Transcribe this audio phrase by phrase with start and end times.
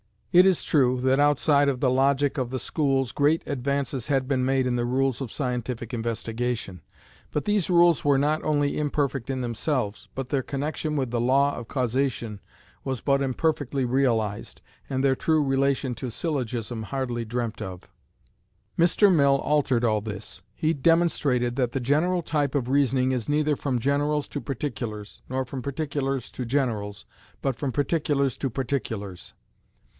[0.31, 4.43] It is true, that outside of the logic of the schools great advances had been
[4.45, 6.81] made in the rules of scientific investigation;
[7.31, 11.53] but these rules were not only imperfect in themselves, but their connection with the law
[11.55, 12.39] of causation
[12.85, 17.87] was but imperfectly realized, and their true relation to syllogism hardly dreamt of.
[18.79, 19.13] Mr.
[19.13, 20.41] Mill altered all this.
[20.55, 25.43] He demonstrated that the general type of reasoning is neither from generals to particulars, nor
[25.45, 27.05] from particulars to generals,
[27.41, 29.33] but from particulars to particulars.